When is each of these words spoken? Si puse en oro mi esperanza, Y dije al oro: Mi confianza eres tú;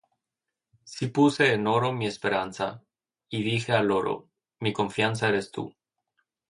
Si 0.93 1.09
puse 1.17 1.53
en 1.53 1.67
oro 1.67 1.93
mi 1.93 2.07
esperanza, 2.07 2.83
Y 3.29 3.43
dije 3.43 3.71
al 3.73 3.91
oro: 3.91 4.29
Mi 4.59 4.73
confianza 4.73 5.29
eres 5.29 5.51
tú; 5.51 5.75